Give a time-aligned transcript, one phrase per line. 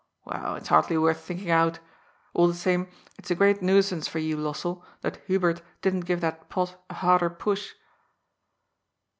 [0.25, 1.77] Well, it's hardly worth thinking out.
[2.33, 2.87] All the same,
[3.19, 7.29] it's a great nuisance for you, Lossell, that Hubert didn't give that pot a harder
[7.29, 7.75] push.'